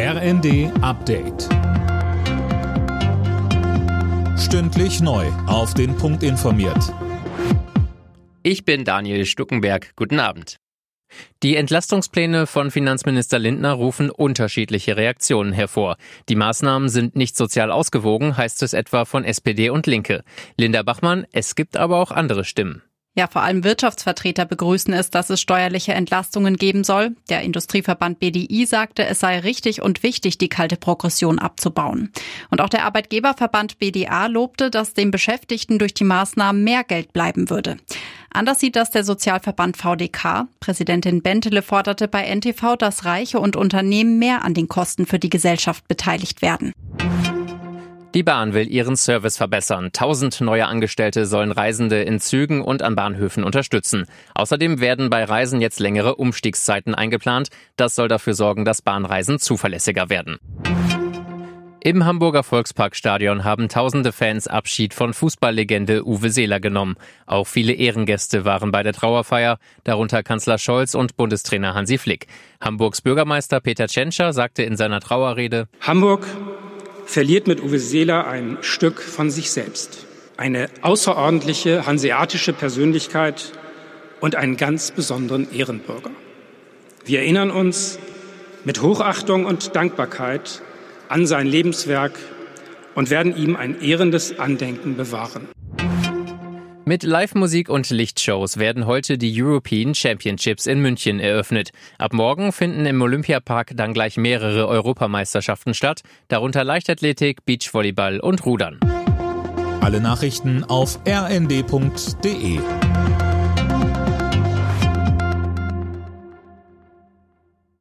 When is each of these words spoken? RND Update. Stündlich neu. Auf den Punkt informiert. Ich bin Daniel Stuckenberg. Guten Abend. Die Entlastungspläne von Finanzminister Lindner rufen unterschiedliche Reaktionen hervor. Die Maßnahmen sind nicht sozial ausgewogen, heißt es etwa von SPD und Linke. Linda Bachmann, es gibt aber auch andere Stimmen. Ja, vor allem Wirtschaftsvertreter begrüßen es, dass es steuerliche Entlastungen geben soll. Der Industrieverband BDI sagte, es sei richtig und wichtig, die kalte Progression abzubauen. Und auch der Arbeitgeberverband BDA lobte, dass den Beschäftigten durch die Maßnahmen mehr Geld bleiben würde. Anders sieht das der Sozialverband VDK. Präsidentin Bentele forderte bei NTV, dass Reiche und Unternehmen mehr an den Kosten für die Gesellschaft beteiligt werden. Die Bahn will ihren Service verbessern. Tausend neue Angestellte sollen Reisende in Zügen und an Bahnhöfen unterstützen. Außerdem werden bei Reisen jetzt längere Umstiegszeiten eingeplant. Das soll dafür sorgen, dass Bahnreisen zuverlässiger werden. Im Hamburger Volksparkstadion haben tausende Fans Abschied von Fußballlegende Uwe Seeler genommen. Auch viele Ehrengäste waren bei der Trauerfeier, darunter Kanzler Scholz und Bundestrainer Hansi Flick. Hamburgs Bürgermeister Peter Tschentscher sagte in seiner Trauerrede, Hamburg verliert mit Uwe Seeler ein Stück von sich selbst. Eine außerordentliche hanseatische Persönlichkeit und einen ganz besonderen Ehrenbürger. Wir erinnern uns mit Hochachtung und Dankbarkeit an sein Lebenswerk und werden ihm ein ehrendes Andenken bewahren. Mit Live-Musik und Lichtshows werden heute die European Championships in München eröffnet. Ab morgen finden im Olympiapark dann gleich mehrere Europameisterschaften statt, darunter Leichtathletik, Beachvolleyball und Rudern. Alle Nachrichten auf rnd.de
RND 0.00 0.70
Update. 0.80 1.48
Stündlich 4.38 5.00
neu. 5.00 5.26
Auf 5.48 5.74
den 5.74 5.96
Punkt 5.96 6.22
informiert. 6.22 6.94
Ich 8.44 8.64
bin 8.64 8.84
Daniel 8.84 9.26
Stuckenberg. 9.26 9.96
Guten 9.96 10.20
Abend. 10.20 10.58
Die 11.42 11.56
Entlastungspläne 11.56 12.46
von 12.46 12.70
Finanzminister 12.70 13.40
Lindner 13.40 13.72
rufen 13.72 14.10
unterschiedliche 14.10 14.96
Reaktionen 14.96 15.52
hervor. 15.52 15.96
Die 16.28 16.36
Maßnahmen 16.36 16.88
sind 16.88 17.16
nicht 17.16 17.36
sozial 17.36 17.72
ausgewogen, 17.72 18.36
heißt 18.36 18.62
es 18.62 18.74
etwa 18.74 19.04
von 19.04 19.24
SPD 19.24 19.68
und 19.68 19.88
Linke. 19.88 20.22
Linda 20.56 20.84
Bachmann, 20.84 21.26
es 21.32 21.56
gibt 21.56 21.76
aber 21.76 21.96
auch 21.98 22.12
andere 22.12 22.44
Stimmen. 22.44 22.82
Ja, 23.16 23.26
vor 23.26 23.42
allem 23.42 23.64
Wirtschaftsvertreter 23.64 24.44
begrüßen 24.44 24.94
es, 24.94 25.10
dass 25.10 25.28
es 25.28 25.40
steuerliche 25.40 25.92
Entlastungen 25.92 26.56
geben 26.56 26.84
soll. 26.84 27.16
Der 27.28 27.42
Industrieverband 27.42 28.20
BDI 28.20 28.64
sagte, 28.64 29.04
es 29.06 29.18
sei 29.18 29.40
richtig 29.40 29.82
und 29.82 30.04
wichtig, 30.04 30.38
die 30.38 30.48
kalte 30.48 30.76
Progression 30.76 31.40
abzubauen. 31.40 32.12
Und 32.50 32.60
auch 32.60 32.68
der 32.68 32.84
Arbeitgeberverband 32.84 33.80
BDA 33.80 34.26
lobte, 34.26 34.70
dass 34.70 34.94
den 34.94 35.10
Beschäftigten 35.10 35.80
durch 35.80 35.94
die 35.94 36.04
Maßnahmen 36.04 36.62
mehr 36.62 36.84
Geld 36.84 37.12
bleiben 37.12 37.50
würde. 37.50 37.78
Anders 38.30 38.60
sieht 38.60 38.76
das 38.76 38.90
der 38.90 39.02
Sozialverband 39.02 39.76
VDK. 39.76 40.46
Präsidentin 40.60 41.20
Bentele 41.20 41.62
forderte 41.62 42.06
bei 42.06 42.22
NTV, 42.32 42.76
dass 42.76 43.04
Reiche 43.04 43.40
und 43.40 43.56
Unternehmen 43.56 44.20
mehr 44.20 44.44
an 44.44 44.54
den 44.54 44.68
Kosten 44.68 45.06
für 45.06 45.18
die 45.18 45.30
Gesellschaft 45.30 45.88
beteiligt 45.88 46.40
werden. 46.40 46.72
Die 48.14 48.22
Bahn 48.22 48.54
will 48.54 48.70
ihren 48.70 48.96
Service 48.96 49.36
verbessern. 49.36 49.90
Tausend 49.92 50.40
neue 50.40 50.66
Angestellte 50.66 51.26
sollen 51.26 51.52
Reisende 51.52 52.02
in 52.02 52.20
Zügen 52.20 52.62
und 52.62 52.82
an 52.82 52.94
Bahnhöfen 52.94 53.44
unterstützen. 53.44 54.06
Außerdem 54.34 54.80
werden 54.80 55.10
bei 55.10 55.24
Reisen 55.24 55.60
jetzt 55.60 55.78
längere 55.78 56.16
Umstiegszeiten 56.16 56.94
eingeplant. 56.94 57.48
Das 57.76 57.94
soll 57.94 58.08
dafür 58.08 58.32
sorgen, 58.32 58.64
dass 58.64 58.80
Bahnreisen 58.80 59.38
zuverlässiger 59.38 60.08
werden. 60.08 60.38
Im 61.80 62.04
Hamburger 62.04 62.42
Volksparkstadion 62.42 63.44
haben 63.44 63.68
tausende 63.68 64.10
Fans 64.10 64.48
Abschied 64.48 64.94
von 64.94 65.14
Fußballlegende 65.14 66.04
Uwe 66.04 66.30
Seeler 66.30 66.60
genommen. 66.60 66.96
Auch 67.26 67.46
viele 67.46 67.72
Ehrengäste 67.72 68.44
waren 68.44 68.72
bei 68.72 68.82
der 68.82 68.94
Trauerfeier, 68.94 69.58
darunter 69.84 70.22
Kanzler 70.22 70.58
Scholz 70.58 70.94
und 70.94 71.16
Bundestrainer 71.16 71.74
Hansi 71.74 71.98
Flick. 71.98 72.26
Hamburgs 72.60 73.00
Bürgermeister 73.00 73.60
Peter 73.60 73.86
Tschentscher 73.86 74.32
sagte 74.32 74.64
in 74.64 74.76
seiner 74.76 75.00
Trauerrede, 75.00 75.68
Hamburg 75.80 76.26
verliert 77.08 77.46
mit 77.48 77.62
Uwe 77.62 77.78
Seeler 77.78 78.26
ein 78.26 78.58
Stück 78.60 79.00
von 79.00 79.30
sich 79.30 79.50
selbst. 79.50 80.06
Eine 80.36 80.68
außerordentliche 80.82 81.86
hanseatische 81.86 82.52
Persönlichkeit 82.52 83.52
und 84.20 84.36
einen 84.36 84.58
ganz 84.58 84.90
besonderen 84.90 85.50
Ehrenbürger. 85.50 86.10
Wir 87.06 87.20
erinnern 87.20 87.50
uns 87.50 87.98
mit 88.64 88.82
Hochachtung 88.82 89.46
und 89.46 89.74
Dankbarkeit 89.74 90.60
an 91.08 91.26
sein 91.26 91.46
Lebenswerk 91.46 92.18
und 92.94 93.08
werden 93.08 93.34
ihm 93.34 93.56
ein 93.56 93.80
ehrendes 93.80 94.38
Andenken 94.38 94.96
bewahren. 94.96 95.48
Mit 96.88 97.02
Live-Musik 97.02 97.68
und 97.68 97.90
Lichtshows 97.90 98.56
werden 98.56 98.86
heute 98.86 99.18
die 99.18 99.42
European 99.42 99.94
Championships 99.94 100.66
in 100.66 100.80
München 100.80 101.20
eröffnet. 101.20 101.68
Ab 101.98 102.14
morgen 102.14 102.50
finden 102.50 102.86
im 102.86 103.02
Olympiapark 103.02 103.72
dann 103.76 103.92
gleich 103.92 104.16
mehrere 104.16 104.66
Europameisterschaften 104.66 105.74
statt, 105.74 106.00
darunter 106.28 106.64
Leichtathletik, 106.64 107.44
Beachvolleyball 107.44 108.20
und 108.20 108.46
Rudern. 108.46 108.80
Alle 109.82 110.00
Nachrichten 110.00 110.64
auf 110.64 110.98
rnd.de 111.06 112.58